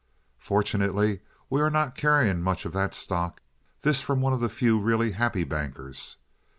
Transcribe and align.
"Fortunately, 0.39 1.19
we 1.47 1.61
are 1.61 1.69
not 1.69 1.93
carrying 1.93 2.41
much 2.41 2.65
of 2.65 2.73
that 2.73 2.95
stock." 2.95 3.39
(This 3.83 4.01
from 4.01 4.19
one 4.19 4.33
of 4.33 4.39
the 4.39 4.49
few 4.49 4.79
really 4.79 5.11
happy 5.11 5.43
bankers.) 5.43 6.15